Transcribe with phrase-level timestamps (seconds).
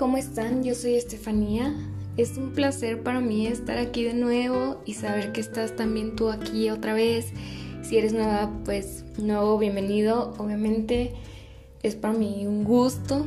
[0.00, 0.64] ¿Cómo están?
[0.64, 1.74] Yo soy Estefanía.
[2.16, 6.30] Es un placer para mí estar aquí de nuevo y saber que estás también tú
[6.30, 7.34] aquí otra vez.
[7.82, 10.32] Si eres nueva, pues nuevo, bienvenido.
[10.38, 11.12] Obviamente
[11.82, 13.26] es para mí un gusto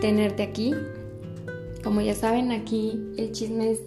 [0.00, 0.72] tenerte aquí.
[1.82, 3.80] Como ya saben, aquí el chisme es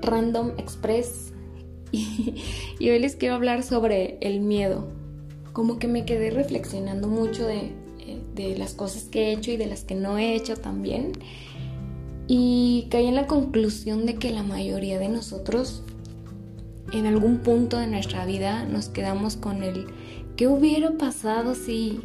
[0.00, 1.34] Random Express
[1.92, 2.40] y,
[2.80, 4.88] hoy les quiero hablar sobre el miedo.
[5.52, 7.82] Como que me quedé reflexionando mucho de
[8.34, 11.12] de las cosas que he hecho y de las que no he hecho también.
[12.28, 15.82] Y caí en la conclusión de que la mayoría de nosotros
[16.92, 19.86] en algún punto de nuestra vida nos quedamos con el
[20.36, 22.00] ¿qué hubiera pasado si?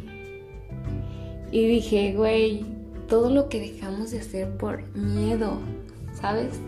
[1.50, 2.64] Y dije, güey,
[3.08, 5.58] todo lo que dejamos de hacer por miedo,
[6.12, 6.60] ¿sabes?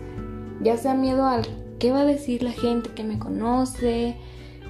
[0.61, 1.43] Ya sea miedo al
[1.79, 4.15] qué va a decir la gente que me conoce,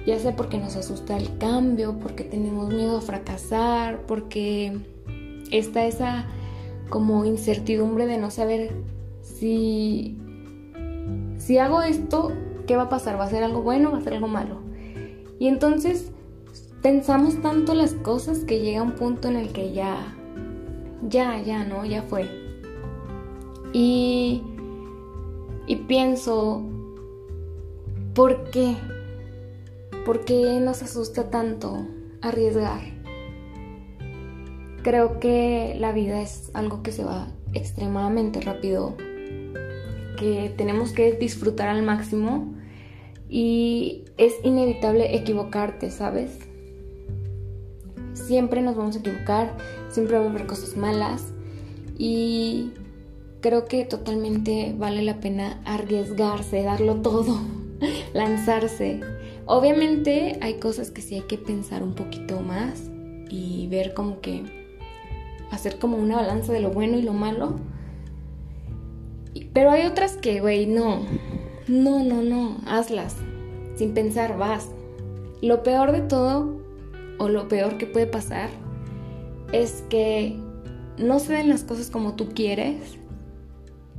[0.06, 4.78] ya sea porque nos asusta el cambio, porque tenemos miedo a fracasar, porque
[5.50, 6.26] está esa
[6.92, 8.74] como incertidumbre de no saber
[9.22, 10.18] si
[11.38, 12.32] si hago esto,
[12.66, 13.18] ¿qué va a pasar?
[13.18, 14.60] ¿Va a ser algo bueno o va a ser algo malo?
[15.38, 16.12] Y entonces
[16.82, 20.14] pensamos tanto las cosas que llega un punto en el que ya
[21.08, 22.28] ya ya no, ya fue.
[23.72, 24.42] Y
[25.66, 26.62] y pienso
[28.14, 28.76] ¿por qué?
[30.04, 31.86] ¿Por qué nos asusta tanto
[32.20, 33.01] arriesgar?
[34.82, 38.96] Creo que la vida es algo que se va extremadamente rápido,
[40.18, 42.54] que tenemos que disfrutar al máximo
[43.28, 46.38] y es inevitable equivocarte, ¿sabes?
[48.14, 49.56] Siempre nos vamos a equivocar,
[49.88, 51.32] siempre va a haber cosas malas
[51.96, 52.72] y
[53.40, 57.40] creo que totalmente vale la pena arriesgarse, darlo todo,
[58.14, 59.00] lanzarse
[59.46, 62.90] Obviamente hay cosas que sí hay que pensar un poquito más
[63.28, 64.61] y ver como que
[65.52, 67.56] hacer como una balanza de lo bueno y lo malo.
[69.52, 71.02] Pero hay otras que, güey, no.
[71.68, 73.16] No, no, no, hazlas.
[73.76, 74.68] Sin pensar, vas.
[75.42, 76.58] Lo peor de todo,
[77.18, 78.48] o lo peor que puede pasar,
[79.52, 80.36] es que
[80.96, 82.98] no se den las cosas como tú quieres,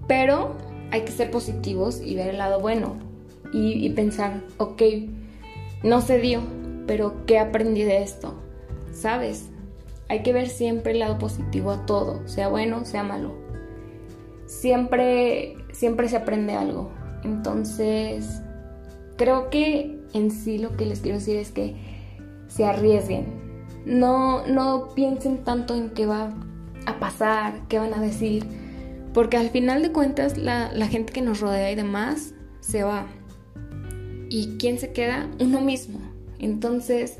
[0.07, 0.55] pero
[0.91, 2.95] hay que ser positivos y ver el lado bueno.
[3.53, 4.81] Y, y pensar, ok,
[5.83, 6.41] no se dio,
[6.87, 8.33] pero ¿qué aprendí de esto?
[8.91, 9.52] ¿Sabes?
[10.09, 13.35] Hay que ver siempre el lado positivo a todo, sea bueno, sea malo.
[14.45, 16.91] Siempre, siempre se aprende algo.
[17.23, 18.41] Entonces,
[19.17, 21.75] creo que en sí lo que les quiero decir es que
[22.47, 23.25] se arriesguen.
[23.85, 26.33] No, no piensen tanto en qué va
[26.85, 28.45] a pasar, qué van a decir,
[29.13, 33.07] porque al final de cuentas la, la gente que nos rodea y demás se va.
[34.29, 35.29] ¿Y quién se queda?
[35.39, 35.99] Uno mismo.
[36.39, 37.19] Entonces,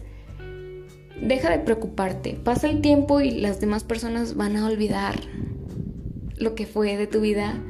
[1.21, 2.39] deja de preocuparte.
[2.43, 5.15] Pasa el tiempo y las demás personas van a olvidar
[6.37, 7.61] lo que fue de tu vida.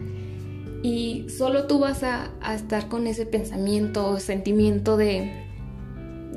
[0.81, 5.31] Y solo tú vas a, estar con ese pensamiento o sentimiento de,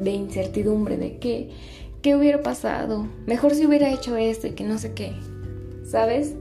[0.04, 1.50] incertidumbre, de que,
[2.02, 3.08] qué hubiera pasado.
[3.26, 5.12] Mejor si hubiera hecho esto y que no sé qué.
[5.84, 6.34] ¿Sabes?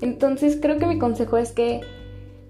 [0.00, 1.82] Entonces creo que mi consejo es que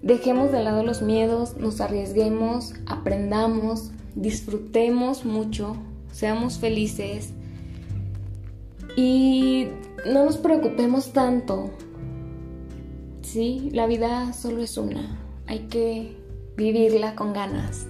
[0.05, 5.77] Dejemos de lado los miedos, nos arriesguemos, aprendamos, disfrutemos mucho,
[6.11, 7.33] seamos felices
[8.95, 9.67] y
[10.05, 11.71] no nos preocupemos tanto.
[13.21, 16.15] Sí, la vida solo es una, hay que
[16.55, 17.87] vivirla con ganas.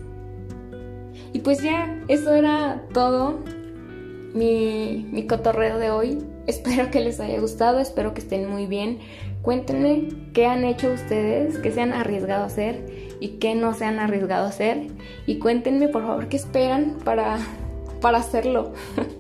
[1.34, 3.40] Y pues ya, eso era todo
[4.34, 6.18] mi, mi cotorreo de hoy.
[6.48, 9.00] Espero que les haya gustado, espero que estén muy bien.
[9.42, 12.86] Cuéntenme qué han hecho ustedes, qué se han arriesgado a hacer
[13.20, 14.88] y qué no se han arriesgado a hacer.
[15.28, 17.38] Y cuéntenme por favor qué esperan para,
[18.02, 18.74] para hacerlo.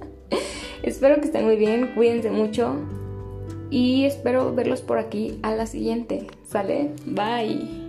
[0.84, 2.75] espero que estén muy bien, cuídense mucho
[3.69, 6.27] y espero verlos por aquí a la siguiente.
[6.45, 6.92] ¿Sale?
[7.06, 7.86] Bye.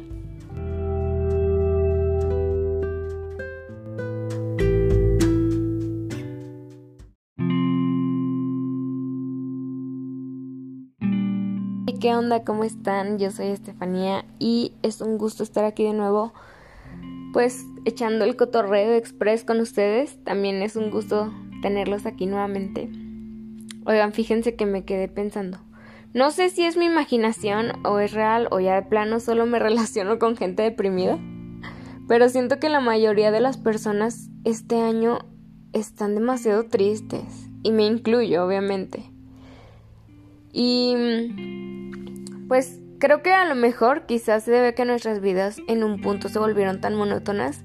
[12.06, 12.44] ¿Qué onda?
[12.44, 13.18] ¿Cómo están?
[13.18, 16.32] Yo soy Estefanía y es un gusto estar aquí de nuevo,
[17.32, 20.22] pues echando el cotorreo express con ustedes.
[20.22, 21.32] También es un gusto
[21.66, 22.88] tenerlos aquí nuevamente.
[23.86, 25.58] Oigan, fíjense que me quedé pensando.
[26.14, 29.58] No sé si es mi imaginación o es real o ya de plano solo me
[29.68, 31.18] relaciono con gente deprimida,
[32.06, 35.18] pero siento que la mayoría de las personas este año
[35.72, 39.10] están demasiado tristes y me incluyo, obviamente.
[40.52, 40.94] Y
[42.46, 46.28] pues creo que a lo mejor quizás se debe que nuestras vidas en un punto
[46.28, 47.64] se volvieron tan monótonas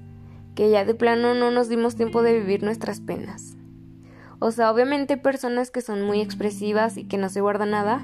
[0.55, 3.50] que ya de plano no nos dimos tiempo de vivir nuestras penas.
[4.43, 8.03] O sea, obviamente hay personas que son muy expresivas y que no se guardan nada,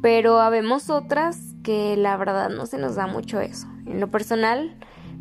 [0.00, 3.66] pero habemos otras que la verdad no se nos da mucho eso.
[3.84, 4.76] En lo personal,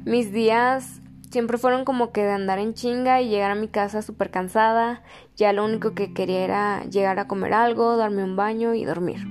[0.06, 4.04] mis días siempre fueron como que de andar en chinga y llegar a mi casa
[4.04, 5.02] súper cansada.
[5.36, 9.26] Ya lo único que quería era llegar a comer algo, darme un baño y dormir.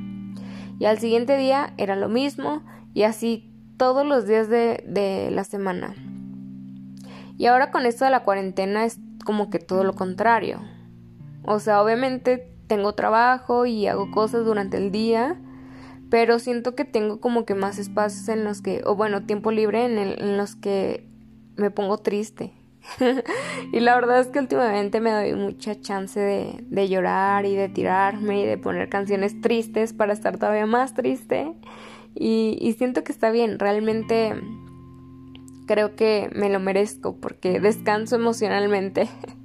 [0.80, 5.44] Y al siguiente día era lo mismo y así todos los días de, de la
[5.44, 5.94] semana.
[7.36, 10.60] Y ahora con esto de la cuarentena es como que todo lo contrario.
[11.44, 15.40] O sea, obviamente tengo trabajo y hago cosas durante el día,
[16.10, 19.84] pero siento que tengo como que más espacios en los que, o bueno, tiempo libre
[19.84, 21.06] en, los que
[21.56, 22.52] me pongo triste.
[23.72, 28.42] y la verdad es que últimamente me doy mucha chance de, llorar y de tirarme
[28.42, 31.52] y de poner canciones tristes para estar todavía más triste.
[32.14, 34.34] Y siento que está bien, realmente
[35.68, 39.08] creo que me lo merezco porque descanso emocionalmente.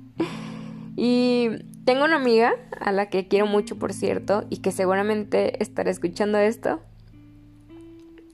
[0.95, 1.49] y
[1.85, 6.37] tengo una amiga a la que quiero mucho, por cierto, y que seguramente estará escuchando
[6.37, 6.81] esto.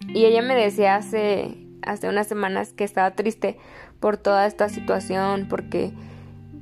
[0.07, 3.57] Y ella me decía hace hace unas semanas que estaba triste
[3.99, 5.91] por toda esta situación, porque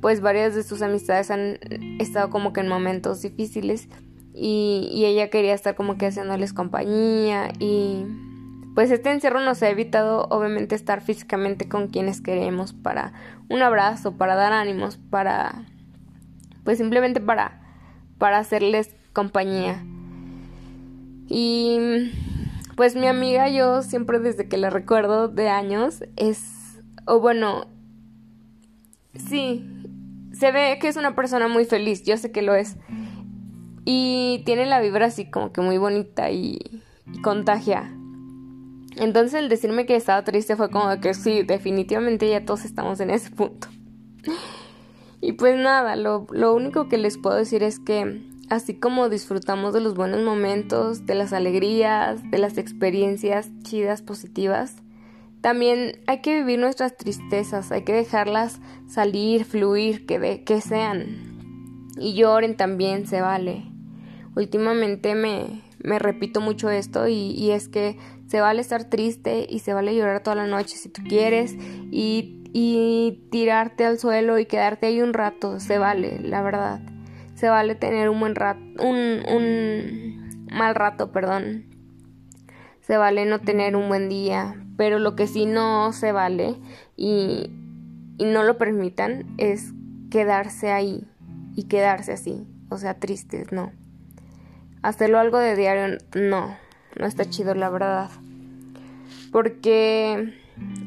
[0.00, 1.58] pues varias de sus amistades han
[1.98, 3.88] estado como que en momentos difíciles
[4.32, 8.04] y, y ella quería estar como que haciéndoles compañía y
[8.74, 13.12] pues este encierro nos ha evitado obviamente estar físicamente con quienes queremos para
[13.48, 15.64] un abrazo, para dar ánimos, para
[16.68, 17.62] pues simplemente para
[18.18, 19.82] para hacerles compañía.
[21.28, 21.78] Y
[22.76, 27.68] pues mi amiga, yo siempre desde que la recuerdo de años, es, o bueno,
[29.14, 29.66] sí,
[30.34, 32.76] se ve que es una persona muy feliz, yo sé que lo es.
[33.86, 36.82] Y tiene la vibra así como que muy bonita y,
[37.22, 37.90] contagia.
[38.96, 43.08] Entonces el decirme que estaba triste fue como que sí, definitivamente ya todos estamos en
[43.08, 43.68] ese punto.
[45.20, 49.74] Y pues nada, lo, lo único que les puedo decir es que así como disfrutamos
[49.74, 54.76] de los buenos momentos, de las alegrías, de las experiencias chidas, positivas,
[55.40, 61.38] también hay que vivir nuestras tristezas, hay que dejarlas salir, fluir, que, de, que sean.
[61.96, 63.64] Y lloren también, se vale.
[64.34, 69.60] Últimamente me, me repito mucho esto y, y, es que se vale estar triste y
[69.60, 71.54] se vale llorar toda la noche si tú quieres
[71.90, 76.80] y, y tirarte al suelo y quedarte ahí un rato, se vale, la verdad
[77.38, 81.66] se vale tener un buen rato, un, un mal rato, perdón.
[82.80, 86.56] Se vale no tener un buen día, pero lo que sí no se vale
[86.96, 87.48] y,
[88.16, 89.72] y no lo permitan es
[90.10, 91.06] quedarse ahí
[91.54, 93.70] y quedarse así, o sea, tristes, no.
[94.82, 96.56] Hacerlo algo de diario, no,
[96.98, 98.10] no está chido, la verdad.
[99.30, 100.34] Porque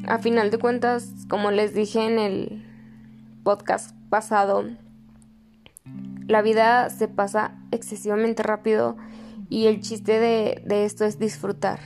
[0.06, 2.64] a final de cuentas, como les dije en el
[3.44, 4.64] podcast pasado,
[6.26, 8.96] la vida se pasa excesivamente rápido
[9.48, 11.78] y el chiste de, esto es disfrutar.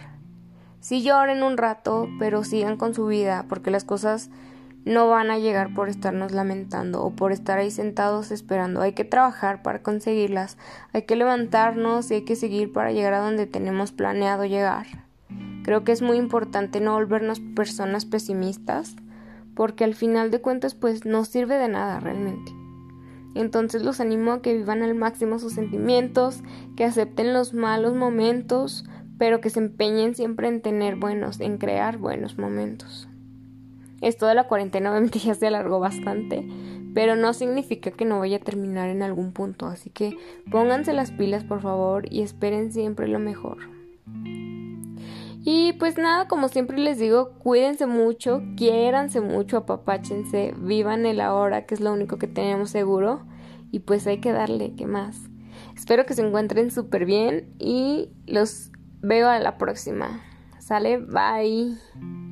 [0.80, 4.30] Sí lloren un rato, pero sigan con su vida porque las cosas
[4.84, 8.82] no van a llegar por estarnos lamentando o por estar ahí sentados esperando.
[8.82, 10.58] Hay que trabajar para conseguirlas,
[10.92, 15.05] hay que levantarnos y hay que seguir para llegar a donde tenemos planeado llegar.
[15.66, 18.94] Creo que es muy importante no volvernos personas pesimistas
[19.56, 22.52] porque al final de cuentas pues no sirve de nada realmente.
[23.34, 26.44] Entonces los animo a que vivan al máximo sus sentimientos,
[26.76, 28.84] que acepten los malos momentos,
[29.18, 33.08] pero que se empeñen siempre en tener buenos, en crear buenos momentos.
[34.00, 36.46] Esto de la cuarentena obviamente ya se alargó bastante,
[36.94, 40.16] pero no significa que no vaya a terminar en algún punto, así que
[40.48, 43.58] pónganse las pilas por favor y esperen siempre lo mejor.
[45.48, 51.66] Y pues nada, como siempre les digo, cuídense mucho, quiéranse mucho, apapáchense, vivan el ahora,
[51.66, 53.22] que es lo único que tenemos seguro.
[53.70, 55.16] Y pues hay que darle, ¿qué más?
[55.76, 58.72] Espero que se encuentren súper bien y los
[59.02, 60.20] veo a la próxima.
[60.58, 62.25] Sale, bye.